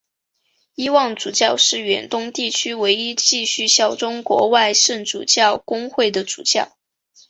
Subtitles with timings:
[0.73, 6.75] 伊望主教是远东地区唯一继续效忠国外圣主教公会的主教。